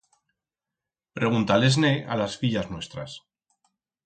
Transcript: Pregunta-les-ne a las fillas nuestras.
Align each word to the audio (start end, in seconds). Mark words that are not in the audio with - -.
Pregunta-les-ne 1.19 1.93
a 2.15 2.19
las 2.21 2.35
fillas 2.39 2.71
nuestras. 2.71 3.21